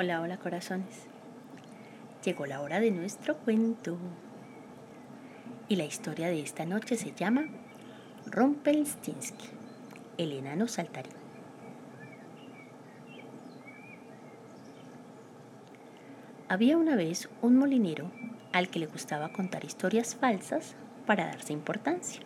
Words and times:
Hola, 0.00 0.20
hola 0.20 0.36
corazones. 0.36 1.08
Llegó 2.24 2.46
la 2.46 2.60
hora 2.60 2.78
de 2.78 2.92
nuestro 2.92 3.36
cuento. 3.38 3.98
Y 5.68 5.74
la 5.74 5.86
historia 5.86 6.28
de 6.28 6.40
esta 6.40 6.64
noche 6.64 6.96
se 6.96 7.12
llama 7.16 7.46
Rompelstinsky, 8.26 9.48
el 10.16 10.34
enano 10.34 10.68
saltarín. 10.68 11.14
Había 16.48 16.76
una 16.76 16.94
vez 16.94 17.28
un 17.42 17.56
molinero 17.56 18.12
al 18.52 18.68
que 18.68 18.78
le 18.78 18.86
gustaba 18.86 19.32
contar 19.32 19.64
historias 19.64 20.14
falsas 20.14 20.76
para 21.08 21.26
darse 21.26 21.52
importancia. 21.52 22.22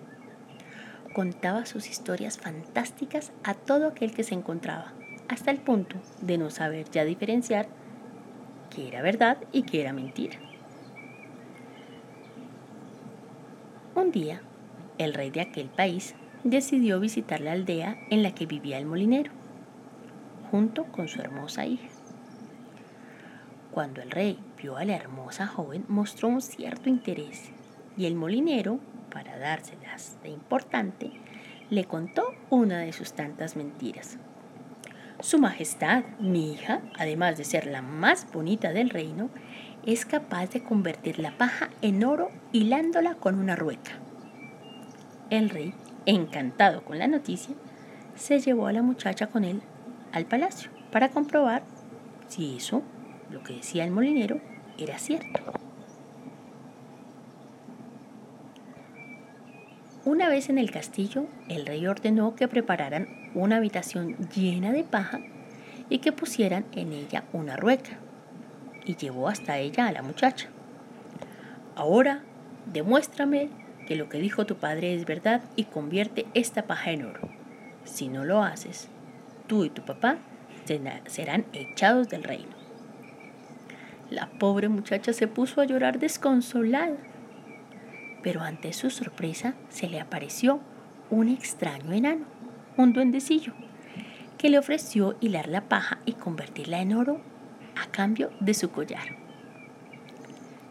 Contaba 1.15 1.65
sus 1.65 1.89
historias 1.89 2.37
fantásticas 2.37 3.33
a 3.45 3.55
todo 3.55 3.87
aquel 3.87 4.13
que 4.13 4.25
se 4.25 4.35
encontraba 4.35 4.93
hasta 5.29 5.51
el 5.51 5.59
punto 5.59 5.97
de 6.21 6.39
no 6.39 6.51
saber 6.51 6.91
ya 6.91 7.05
diferenciar 7.05 7.69
qué 8.75 8.89
era 8.89 9.03
verdad 9.03 9.39
y 9.53 9.63
qué 9.63 9.81
era 9.81 9.93
mentira. 9.93 10.39
Un 13.95 14.11
día, 14.11 14.41
el 14.99 15.15
rey 15.15 15.31
de 15.31 15.43
aquel 15.43 15.69
país 15.69 16.15
decidió 16.45 16.99
visitar 16.99 17.41
la 17.41 17.53
aldea 17.53 17.99
en 18.11 18.23
la 18.23 18.35
que 18.35 18.47
vivía 18.47 18.79
el 18.79 18.87
molinero, 18.87 19.31
junto 20.51 20.85
con 20.85 21.09
su 21.09 21.21
hermosa 21.21 21.67
hija. 21.67 21.89
Cuando 23.71 24.03
el 24.03 24.11
rey 24.11 24.39
vio 24.61 24.77
a 24.77 24.85
la 24.85 24.97
hermosa 24.97 25.47
joven, 25.47 25.85
mostró 25.89 26.29
un 26.29 26.43
cierto 26.43 26.89
interés 26.89 27.51
y 27.97 28.07
el 28.07 28.15
molinero, 28.15 28.81
para 29.11 29.39
dárselas 29.39 30.19
de 30.23 30.31
importante, 30.31 31.11
le 31.71 31.85
contó 31.85 32.35
una 32.51 32.79
de 32.79 32.93
sus 32.93 33.13
tantas 33.13 33.57
mentiras, 33.57 34.19
su 35.23 35.39
Majestad, 35.39 36.03
mi 36.19 36.53
hija, 36.53 36.81
además 36.99 37.39
de 37.39 37.45
ser 37.45 37.67
la 37.67 37.81
más 37.81 38.27
bonita 38.33 38.73
del 38.73 38.91
reino, 38.91 39.31
es 39.87 40.05
capaz 40.05 40.51
de 40.51 40.65
convertir 40.65 41.21
la 41.21 41.39
paja 41.39 41.71
en 41.81 42.05
oro 42.05 42.31
hilándola 42.51 43.15
con 43.15 43.39
una 43.39 43.55
rueca. 43.55 43.93
El 45.31 45.49
rey, 45.49 45.75
encantado 46.07 46.85
con 46.85 46.99
la 46.99 47.07
noticia, 47.07 47.55
se 48.17 48.41
llevó 48.41 48.67
a 48.67 48.73
la 48.73 48.83
muchacha 48.83 49.29
con 49.29 49.45
él 49.45 49.63
al 50.13 50.27
palacio 50.27 50.71
para 50.91 51.11
comprobar 51.11 51.63
si 52.27 52.57
eso, 52.57 52.83
lo 53.31 53.43
que 53.45 53.55
decía 53.55 53.85
el 53.85 53.93
molinero, 53.93 54.41
era 54.77 54.99
cierto. 54.99 55.41
Una 60.13 60.29
vez 60.29 60.51
en 60.51 60.59
el 60.59 60.71
castillo, 60.71 61.25
el 61.49 61.65
rey 61.65 61.87
ordenó 61.87 62.37
que 62.37 62.47
prepararan 62.47 63.09
una 63.35 63.57
habitación 63.57 64.15
llena 64.29 64.71
de 64.71 64.85
paja 64.85 65.21
y 65.89 66.01
que 66.01 66.13
pusieran 66.13 66.67
en 66.73 66.93
ella 66.93 67.25
una 67.33 67.57
rueca, 67.57 67.93
y 68.85 68.97
llevó 68.97 69.29
hasta 69.29 69.57
ella 69.57 69.87
a 69.87 69.93
la 69.93 70.03
muchacha. 70.03 70.49
Ahora, 71.77 72.21
demuéstrame 72.71 73.49
que 73.89 73.97
lo 73.97 74.11
que 74.11 74.19
dijo 74.19 74.45
tu 74.45 74.57
padre 74.57 74.95
es 74.95 75.07
verdad 75.07 75.41
y 75.57 75.65
convierte 75.65 76.27
esta 76.35 76.65
paja 76.65 76.91
en 76.91 77.07
oro. 77.07 77.31
Si 77.85 78.09
no 78.09 78.27
lo 78.27 78.43
haces, 78.43 78.89
tú 79.47 79.65
y 79.65 79.71
tu 79.71 79.81
papá 79.81 80.19
serán 81.07 81.47
echados 81.55 82.11
del 82.11 82.25
reino. 82.25 82.53
La 84.11 84.29
pobre 84.29 84.69
muchacha 84.69 85.15
se 85.15 85.27
puso 85.27 85.63
a 85.63 85.65
llorar 85.65 85.99
desconsolada 85.99 86.99
pero 88.23 88.43
ante 88.43 88.73
su 88.73 88.91
sorpresa 88.91 89.55
se 89.69 89.89
le 89.89 90.01
apareció 90.01 90.61
un 91.11 91.29
extraño 91.29 91.93
enano, 91.93 92.25
un 92.77 92.93
duendecillo, 92.93 93.53
que 94.39 94.49
le 94.49 94.59
ofreció 94.59 95.17
hilar 95.21 95.49
la 95.49 95.69
paja 95.69 95.99
y 96.05 96.15
convertirla 96.15 96.81
en 96.81 96.95
oro 96.95 97.21
a 97.81 97.91
cambio 97.91 98.31
de 98.41 98.55
su 98.55 98.71
collar. 98.71 99.17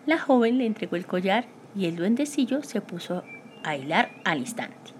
La 0.05 0.17
joven 0.17 0.57
le 0.57 0.65
entregó 0.65 0.95
el 0.95 1.05
collar 1.05 1.45
y 1.75 1.85
el 1.85 1.95
duendecillo 1.95 2.63
se 2.63 2.81
puso 2.81 3.23
a 3.63 3.75
hilar 3.75 4.11
al 4.25 4.39
instante. 4.39 4.91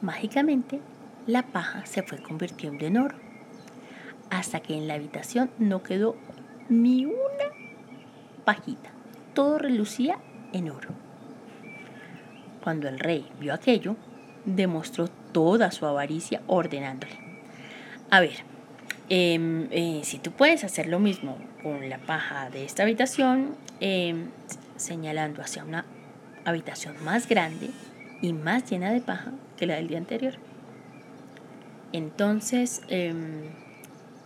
Mágicamente, 0.00 0.80
la 1.26 1.42
paja 1.42 1.84
se 1.84 2.02
fue 2.02 2.22
convirtiendo 2.22 2.86
en 2.86 2.96
oro, 2.96 3.16
hasta 4.30 4.60
que 4.60 4.74
en 4.74 4.86
la 4.86 4.94
habitación 4.94 5.50
no 5.58 5.82
quedó 5.82 6.16
ni 6.68 7.06
una 7.06 7.14
pajita. 8.44 8.90
Todo 9.34 9.58
relucía 9.58 10.18
en 10.52 10.70
oro. 10.70 11.07
Cuando 12.68 12.86
el 12.86 12.98
rey 12.98 13.26
vio 13.40 13.54
aquello, 13.54 13.96
demostró 14.44 15.08
toda 15.08 15.70
su 15.70 15.86
avaricia 15.86 16.42
ordenándole. 16.48 17.14
A 18.10 18.20
ver, 18.20 18.44
em, 19.08 19.68
eh, 19.70 20.02
si 20.04 20.18
tú 20.18 20.32
puedes 20.32 20.64
hacer 20.64 20.86
lo 20.86 20.98
mismo 20.98 21.38
con 21.62 21.88
la 21.88 21.96
paja 21.96 22.50
de 22.50 22.66
esta 22.66 22.82
habitación, 22.82 23.56
em, 23.80 24.26
señalando 24.76 25.40
hacia 25.40 25.64
una 25.64 25.86
habitación 26.44 27.02
más 27.02 27.26
grande 27.26 27.70
y 28.20 28.34
más 28.34 28.70
llena 28.70 28.92
de 28.92 29.00
paja 29.00 29.32
que 29.56 29.64
la 29.64 29.76
del 29.76 29.88
día 29.88 29.96
anterior. 29.96 30.34
Entonces, 31.94 32.82
em, 32.88 33.44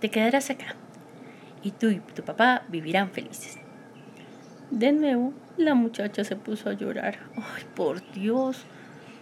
te 0.00 0.10
quedarás 0.10 0.50
acá 0.50 0.74
y 1.62 1.70
tú 1.70 1.90
y 1.90 2.00
tu 2.00 2.24
papá 2.24 2.64
vivirán 2.68 3.12
felices. 3.12 3.61
De 4.72 4.90
nuevo, 4.90 5.34
la 5.58 5.74
muchacha 5.74 6.24
se 6.24 6.34
puso 6.34 6.70
a 6.70 6.72
llorar. 6.72 7.18
Ay, 7.36 7.64
por 7.76 8.10
Dios, 8.12 8.64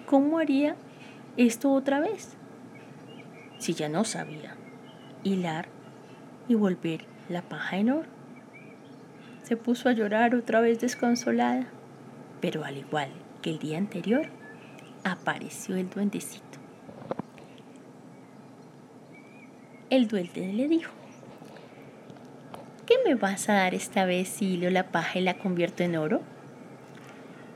¿cómo 0.06 0.38
haría 0.38 0.76
esto 1.36 1.72
otra 1.72 1.98
vez? 1.98 2.36
Si 3.58 3.74
ya 3.74 3.88
no 3.88 4.04
sabía 4.04 4.54
hilar 5.24 5.66
y 6.46 6.54
volver 6.54 7.04
la 7.28 7.42
paja 7.42 7.78
en 7.78 7.90
oro. 7.90 8.08
Se 9.42 9.56
puso 9.56 9.88
a 9.88 9.92
llorar 9.92 10.36
otra 10.36 10.60
vez 10.60 10.78
desconsolada, 10.78 11.66
pero 12.40 12.64
al 12.64 12.76
igual 12.78 13.10
que 13.42 13.50
el 13.50 13.58
día 13.58 13.78
anterior, 13.78 14.28
apareció 15.02 15.74
el 15.74 15.90
duendecito. 15.90 16.60
El 19.90 20.06
duende 20.06 20.52
le 20.52 20.68
dijo, 20.68 20.92
¿Qué 22.90 22.96
me 23.04 23.14
vas 23.14 23.48
a 23.48 23.52
dar 23.52 23.72
esta 23.72 24.04
vez 24.04 24.28
si 24.28 24.54
hilo 24.54 24.68
la 24.68 24.90
paja 24.90 25.20
y 25.20 25.22
la 25.22 25.38
convierto 25.38 25.84
en 25.84 25.94
oro? 25.94 26.22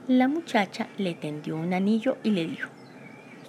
La 0.06 0.28
muchacha 0.28 0.86
le 0.96 1.14
tendió 1.14 1.56
un 1.56 1.74
anillo 1.74 2.18
y 2.22 2.30
le 2.30 2.46
dijo, 2.46 2.70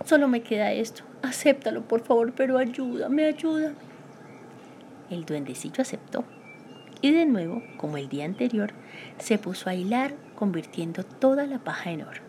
solo 0.03 0.27
me 0.27 0.41
queda 0.41 0.71
esto, 0.71 1.03
acéptalo 1.21 1.87
por 1.87 2.03
favor, 2.03 2.33
pero 2.35 2.57
ayúdame, 2.57 3.25
ayúdame. 3.25 3.75
El 5.11 5.25
duendecillo 5.25 5.83
aceptó 5.83 6.25
y 7.01 7.11
de 7.11 7.27
nuevo, 7.27 7.61
como 7.77 7.97
el 7.97 8.09
día 8.09 8.25
anterior, 8.25 8.73
se 9.19 9.37
puso 9.37 9.69
a 9.69 9.75
hilar 9.75 10.15
convirtiendo 10.33 11.03
toda 11.03 11.45
la 11.45 11.59
paja 11.59 11.91
en 11.91 12.01
oro. 12.01 12.21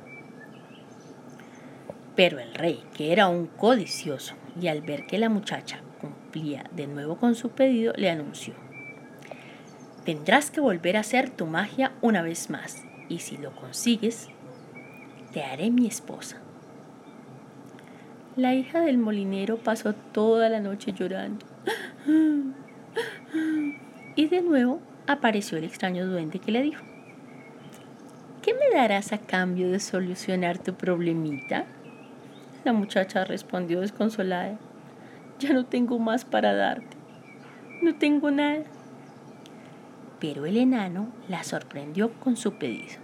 Pero 2.14 2.40
el 2.40 2.52
rey, 2.52 2.84
que 2.92 3.10
era 3.10 3.28
un 3.28 3.46
codicioso, 3.46 4.34
y 4.60 4.68
al 4.68 4.82
ver 4.82 5.06
que 5.06 5.16
la 5.16 5.30
muchacha 5.30 5.80
cumplía 5.98 6.64
de 6.72 6.86
nuevo 6.86 7.16
con 7.16 7.34
su 7.34 7.48
pedido, 7.48 7.94
le 7.96 8.10
anunció, 8.10 8.52
Tendrás 10.06 10.52
que 10.52 10.60
volver 10.60 10.96
a 10.96 11.00
hacer 11.00 11.30
tu 11.30 11.46
magia 11.46 11.90
una 12.00 12.22
vez 12.22 12.48
más, 12.48 12.84
y 13.08 13.18
si 13.18 13.38
lo 13.38 13.50
consigues, 13.56 14.28
te 15.32 15.42
haré 15.42 15.72
mi 15.72 15.88
esposa. 15.88 16.36
La 18.36 18.54
hija 18.54 18.80
del 18.80 18.98
molinero 18.98 19.56
pasó 19.56 19.94
toda 19.94 20.48
la 20.48 20.60
noche 20.60 20.92
llorando. 20.92 21.44
Y 24.18 24.28
de 24.28 24.40
nuevo 24.40 24.80
apareció 25.06 25.58
el 25.58 25.64
extraño 25.64 26.06
duende 26.06 26.38
que 26.38 26.50
le 26.50 26.62
dijo, 26.62 26.82
¿qué 28.40 28.54
me 28.54 28.70
darás 28.74 29.12
a 29.12 29.18
cambio 29.18 29.70
de 29.70 29.78
solucionar 29.78 30.56
tu 30.56 30.72
problemita? 30.72 31.66
La 32.64 32.72
muchacha 32.72 33.24
respondió 33.24 33.82
desconsolada, 33.82 34.56
ya 35.38 35.52
no 35.52 35.66
tengo 35.66 35.98
más 35.98 36.24
para 36.24 36.54
darte, 36.54 36.96
no 37.82 37.94
tengo 37.96 38.30
nada 38.30 38.62
pero 40.20 40.46
el 40.46 40.56
enano 40.56 41.08
la 41.28 41.44
sorprendió 41.44 42.12
con 42.20 42.36
su 42.36 42.54
pedido. 42.54 42.96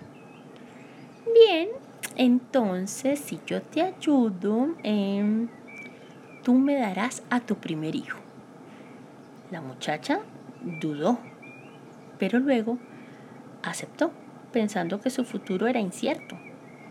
Bien, 1.35 1.69
entonces 2.17 3.21
si 3.21 3.41
yo 3.47 3.63
te 3.63 3.83
ayudo, 3.83 4.75
em, 4.83 5.49
tú 6.43 6.55
me 6.55 6.75
darás 6.75 7.23
a 7.31 7.41
tu 7.41 7.57
primer 7.57 7.95
hijo. 7.95 8.19
La 9.51 9.61
muchacha 9.61 10.21
dudó, 10.81 11.19
pero 12.19 12.39
luego 12.39 12.79
aceptó, 13.63 14.11
pensando 14.53 15.01
que 15.01 15.11
su 15.11 15.25
futuro 15.25 15.67
era 15.67 15.81
incierto, 15.81 16.37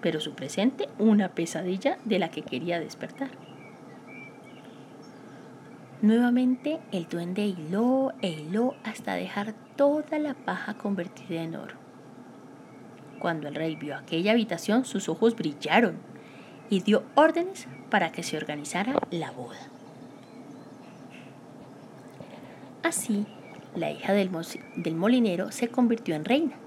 pero 0.01 0.19
su 0.19 0.33
presente 0.33 0.89
una 0.97 1.29
pesadilla 1.29 1.97
de 2.05 2.19
la 2.19 2.29
que 2.29 2.41
quería 2.41 2.79
despertar. 2.79 3.29
Nuevamente 6.01 6.79
el 6.91 7.07
duende 7.07 7.45
hiló 7.45 8.11
e 8.21 8.29
hiló 8.29 8.73
hasta 8.83 9.13
dejar 9.13 9.53
toda 9.81 10.19
la 10.19 10.35
paja 10.35 10.75
convertida 10.75 11.41
en 11.41 11.55
oro. 11.55 11.73
Cuando 13.17 13.47
el 13.47 13.55
rey 13.55 13.75
vio 13.75 13.97
aquella 13.97 14.33
habitación, 14.33 14.85
sus 14.85 15.09
ojos 15.09 15.35
brillaron 15.35 15.97
y 16.69 16.81
dio 16.81 17.01
órdenes 17.15 17.67
para 17.89 18.11
que 18.11 18.21
se 18.21 18.37
organizara 18.37 18.93
la 19.09 19.31
boda. 19.31 19.57
Así, 22.83 23.25
la 23.73 23.89
hija 23.89 24.13
del, 24.13 24.29
molinero, 24.95 25.51
se 25.51 25.69
convirtió 25.69 26.13
en 26.13 26.25
reina 26.25 26.57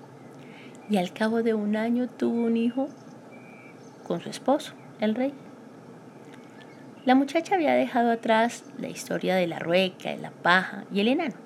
y 0.90 0.96
al 0.96 1.12
cabo 1.12 1.44
de 1.44 1.54
un 1.54 1.76
año 1.76 2.08
tuvo 2.08 2.42
un 2.42 2.56
hijo 2.56 2.88
con 4.08 4.22
su 4.22 4.28
esposo, 4.28 4.72
el 4.98 5.14
rey. 5.14 5.32
La 7.04 7.14
muchacha 7.14 7.54
había 7.54 7.74
dejado 7.74 8.10
atrás 8.10 8.64
la 8.76 8.88
historia 8.88 9.36
de 9.36 9.46
la 9.46 9.60
rueca, 9.60 10.10
de 10.10 10.18
la 10.18 10.32
paja 10.32 10.84
y 10.92 10.98
el 10.98 11.06
enano, 11.06 11.43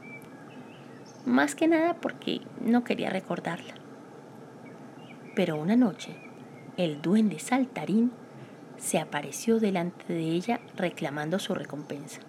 más 1.29 1.55
que 1.55 1.69
nada 1.69 1.95
porque 1.95 2.41
no 2.61 2.85
quería 2.85 3.11
recordarla. 3.11 3.75
Pero 5.35 5.57
una 5.57 5.77
noche, 5.77 6.17
el 6.77 7.01
duende 7.01 7.39
saltarín 7.39 8.11
se 8.77 8.99
apareció 8.99 9.61
delante 9.61 10.13
de 10.13 10.21
ella 10.21 10.61
reclamando 10.77 11.39
su 11.39 11.55
recompensa. 11.55 12.21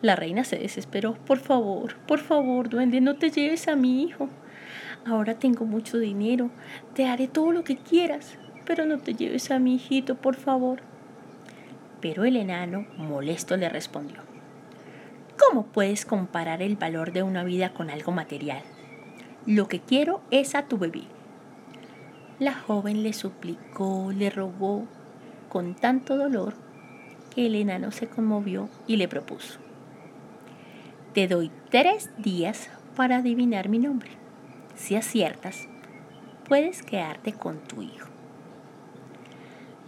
La 0.00 0.14
reina 0.14 0.44
se 0.44 0.56
desesperó. 0.56 1.14
Por 1.14 1.38
favor, 1.38 1.96
por 2.06 2.20
favor, 2.20 2.68
duende, 2.68 3.00
no 3.00 3.16
te 3.16 3.30
lleves 3.30 3.68
a 3.68 3.76
mi 3.76 4.02
hijo. 4.02 4.28
Ahora 5.04 5.38
tengo 5.38 5.64
mucho 5.64 5.98
dinero, 5.98 6.50
te 6.94 7.06
haré 7.06 7.28
todo 7.28 7.52
lo 7.52 7.64
que 7.64 7.76
quieras, 7.76 8.38
pero 8.64 8.84
no 8.84 8.98
te 8.98 9.14
lleves 9.14 9.50
a 9.50 9.58
mi 9.58 9.74
hijito, 9.74 10.14
por 10.14 10.36
favor. 10.36 10.80
Pero 12.00 12.24
el 12.24 12.36
enano, 12.36 12.86
molesto, 12.96 13.56
le 13.56 13.68
respondió. 13.68 14.27
¿Cómo 15.48 15.64
puedes 15.64 16.04
comparar 16.04 16.60
el 16.60 16.76
valor 16.76 17.12
de 17.12 17.22
una 17.22 17.42
vida 17.42 17.72
con 17.72 17.88
algo 17.88 18.12
material? 18.12 18.60
Lo 19.46 19.66
que 19.66 19.80
quiero 19.80 20.20
es 20.30 20.54
a 20.54 20.66
tu 20.66 20.76
bebé. 20.76 21.04
La 22.38 22.52
joven 22.52 23.02
le 23.02 23.14
suplicó, 23.14 24.12
le 24.12 24.28
rogó 24.28 24.84
con 25.48 25.74
tanto 25.74 26.18
dolor 26.18 26.52
que 27.34 27.46
el 27.46 27.54
enano 27.54 27.92
se 27.92 28.08
conmovió 28.08 28.68
y 28.86 28.96
le 28.96 29.08
propuso. 29.08 29.58
Te 31.14 31.26
doy 31.28 31.50
tres 31.70 32.10
días 32.18 32.68
para 32.94 33.16
adivinar 33.16 33.70
mi 33.70 33.78
nombre. 33.78 34.10
Si 34.76 34.96
aciertas, 34.96 35.66
puedes 36.46 36.82
quedarte 36.82 37.32
con 37.32 37.56
tu 37.60 37.80
hijo. 37.80 38.17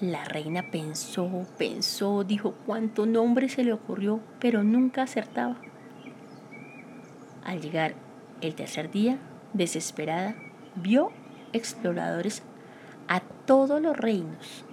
La 0.00 0.25
reina 0.25 0.70
pensó, 0.70 1.47
pensó, 1.58 2.25
dijo 2.25 2.55
cuánto 2.64 3.05
nombre 3.05 3.50
se 3.50 3.64
le 3.64 3.75
ocurrió, 3.75 4.20
pero 4.41 4.64
nunca 4.64 5.02
acertaba. 5.02 5.56
Al 7.44 7.61
llegar 7.61 7.93
el 8.41 8.55
tercer 8.55 8.91
día, 8.91 9.19
desesperada, 9.52 10.37
vio 10.75 11.11
exploradores 11.52 12.43
a 13.08 13.20
todos 13.20 13.82
los 13.82 13.94
reinos, 13.94 14.64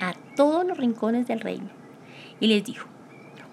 a 0.00 0.14
todos 0.36 0.64
los 0.64 0.78
rincones 0.78 1.26
del 1.26 1.40
reino, 1.40 1.70
y 2.38 2.46
les 2.46 2.62
dijo, 2.62 2.86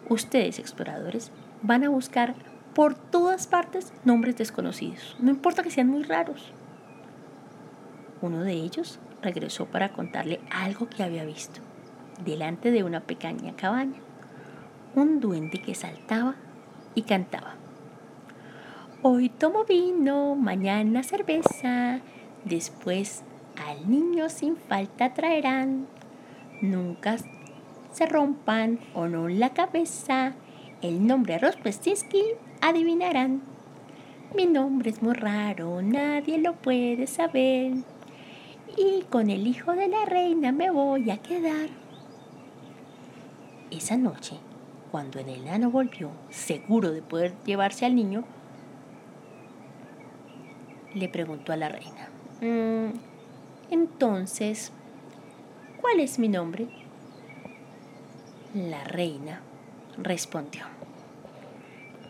ustedes 0.07 0.59
exploradores 0.59 1.31
van 1.63 1.83
a 1.83 1.89
buscar 1.89 2.36
por 2.75 2.94
todas 2.94 3.48
partes 3.48 3.92
nombres 4.06 4.38
desconocidos, 4.38 5.15
no 5.19 5.31
importa 5.31 5.63
que 5.63 5.71
sean 5.71 5.88
muy 5.88 6.03
raros. 6.03 6.53
Uno 8.21 8.44
de 8.44 8.53
ellos 8.53 9.00
regresó 9.21 9.65
para 9.65 9.94
contarle 9.94 10.39
algo 10.51 10.88
que 10.89 11.03
había 11.03 11.25
visto, 11.25 11.62
delante 12.23 12.71
de 12.71 12.83
una 12.83 13.01
pequeña 13.01 13.56
cabaña, 13.56 14.00
un 14.95 15.19
duende 15.19 15.62
que 15.62 15.75
saltaba 15.75 16.35
y 16.95 17.03
cantaba. 17.03 17.56
Hoy 19.03 19.29
tomo 19.29 19.65
vino, 19.65 20.35
mañana 20.35 21.03
cerveza, 21.03 22.01
después 22.45 23.23
al 23.68 23.89
niño 23.89 24.29
sin 24.29 24.57
falta 24.57 25.13
traerán. 25.13 25.88
Nunca 26.62 27.17
se 27.91 28.06
rompan 28.06 28.79
o 28.94 29.07
no 29.07 29.27
la 29.27 29.50
cabeza 29.50 30.35
el 30.81 31.06
nombre 31.06 31.38
Rospestinsky 31.38 32.24
adivinarán. 32.59 33.44
Mi 34.35 34.47
nombre 34.47 34.89
es 34.89 35.03
muy 35.03 35.13
raro, 35.13 35.79
nadie 35.83 36.39
lo 36.39 36.56
puede 36.56 37.06
saber. 37.06 37.74
Y 38.77 39.03
con 39.09 39.29
el 39.29 39.47
hijo 39.47 39.73
de 39.73 39.88
la 39.88 40.06
reina 40.06 40.51
me 40.51 40.69
voy 40.69 41.09
a 41.12 41.18
quedar. 41.18 41.69
Esa 43.69 43.97
noche, 43.97 44.38
cuando 44.91 45.19
el 45.19 45.29
enano 45.29 45.71
volvió, 45.71 46.12
seguro 46.29 46.91
de 46.91 47.01
poder 47.01 47.33
llevarse 47.45 47.85
al 47.85 47.95
niño, 47.95 48.23
le 50.94 51.07
preguntó 51.07 51.53
a 51.53 51.57
la 51.57 51.69
reina, 51.69 52.09
mm, 52.41 52.91
entonces, 53.71 54.71
¿cuál 55.79 56.01
es 56.01 56.19
mi 56.19 56.27
nombre? 56.27 56.67
La 58.53 58.83
reina 58.83 59.41
respondió. 59.97 60.65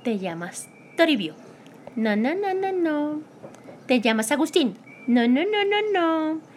Te 0.04 0.18
llamas 0.18 0.68
Toribio. 0.98 1.36
No, 1.96 2.16
no, 2.16 2.34
no, 2.34 2.54
no, 2.56 2.72
no. 2.72 3.22
Te 3.86 4.02
llamas 4.02 4.32
Agustín. 4.32 4.76
No, 5.06 5.28
no, 5.28 5.42
no, 5.44 5.64
no, 5.66 5.92
no. 5.94 6.51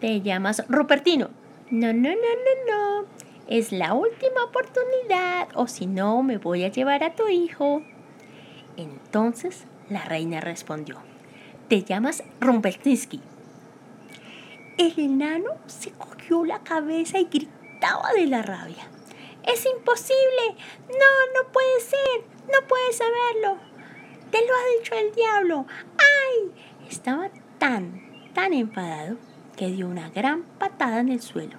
Te 0.00 0.22
llamas 0.22 0.64
Rupertino. 0.66 1.28
No, 1.70 1.92
no, 1.92 2.08
no, 2.08 2.14
no, 2.16 3.02
no. 3.02 3.06
Es 3.48 3.70
la 3.70 3.92
última 3.92 4.44
oportunidad 4.44 5.48
o 5.54 5.68
si 5.68 5.86
no 5.86 6.22
me 6.22 6.38
voy 6.38 6.64
a 6.64 6.68
llevar 6.68 7.04
a 7.04 7.14
tu 7.14 7.28
hijo. 7.28 7.82
Entonces 8.78 9.64
la 9.90 10.02
reina 10.02 10.40
respondió. 10.40 10.96
Te 11.68 11.82
llamas 11.82 12.24
Rumpelstiltskin. 12.40 13.20
El 14.78 14.98
enano 14.98 15.50
se 15.66 15.90
cogió 15.90 16.46
la 16.46 16.60
cabeza 16.60 17.18
y 17.18 17.24
gritaba 17.24 18.10
de 18.14 18.26
la 18.26 18.40
rabia. 18.40 18.88
Es 19.42 19.66
imposible. 19.66 20.56
No, 20.88 21.42
no 21.42 21.52
puede 21.52 21.80
ser. 21.80 22.24
No 22.46 22.66
puedes 22.66 22.96
saberlo. 22.96 23.58
Te 24.30 24.38
lo 24.46 24.54
ha 24.54 24.78
dicho 24.78 24.94
el 24.94 25.14
diablo. 25.14 25.66
¡Ay! 25.98 26.52
Estaba 26.88 27.28
tan, 27.58 28.32
tan 28.32 28.54
enfadado 28.54 29.18
que 29.56 29.70
dio 29.70 29.86
una 29.88 30.10
gran 30.10 30.42
patada 30.58 31.00
en 31.00 31.08
el 31.08 31.20
suelo. 31.20 31.58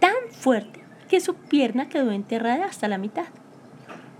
Tan 0.00 0.14
fuerte 0.30 0.80
que 1.08 1.20
su 1.20 1.34
pierna 1.34 1.88
quedó 1.88 2.12
enterrada 2.12 2.66
hasta 2.66 2.88
la 2.88 2.98
mitad. 2.98 3.26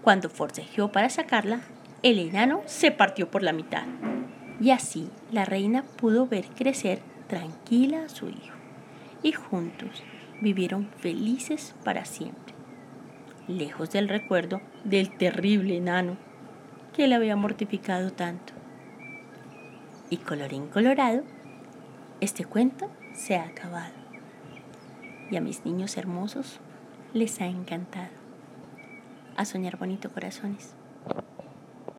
Cuando 0.02 0.28
forcejeó 0.28 0.92
para 0.92 1.08
sacarla, 1.08 1.60
el 2.02 2.18
enano 2.18 2.62
se 2.66 2.90
partió 2.90 3.30
por 3.30 3.42
la 3.42 3.52
mitad. 3.52 3.84
Y 4.60 4.70
así 4.70 5.08
la 5.30 5.44
reina 5.44 5.84
pudo 5.96 6.26
ver 6.26 6.46
crecer 6.46 7.00
tranquila 7.28 8.04
a 8.04 8.08
su 8.08 8.28
hijo. 8.28 8.56
Y 9.22 9.32
juntos 9.32 10.02
vivieron 10.40 10.88
felices 10.98 11.74
para 11.84 12.04
siempre 12.04 12.50
lejos 13.50 13.90
del 13.90 14.08
recuerdo 14.08 14.60
del 14.84 15.16
terrible 15.16 15.76
enano 15.76 16.16
que 16.94 17.06
le 17.06 17.14
había 17.14 17.36
mortificado 17.36 18.12
tanto. 18.12 18.52
Y 20.08 20.18
colorín 20.18 20.68
colorado, 20.68 21.22
este 22.20 22.44
cuento 22.44 22.90
se 23.14 23.36
ha 23.36 23.44
acabado. 23.44 23.94
Y 25.30 25.36
a 25.36 25.40
mis 25.40 25.64
niños 25.64 25.96
hermosos 25.96 26.60
les 27.14 27.40
ha 27.40 27.46
encantado. 27.46 28.10
A 29.36 29.44
soñar 29.44 29.78
bonito 29.78 30.10
corazones. 30.10 30.74